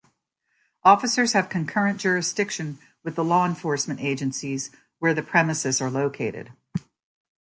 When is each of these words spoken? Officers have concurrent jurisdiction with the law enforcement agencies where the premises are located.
Officers 0.83 1.33
have 1.33 1.47
concurrent 1.47 1.99
jurisdiction 1.99 2.79
with 3.03 3.13
the 3.13 3.23
law 3.23 3.45
enforcement 3.45 3.99
agencies 3.99 4.71
where 4.97 5.13
the 5.13 5.21
premises 5.21 5.79
are 5.79 5.91
located. 5.91 6.51